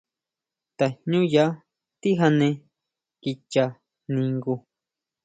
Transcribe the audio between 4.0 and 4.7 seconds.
ningu.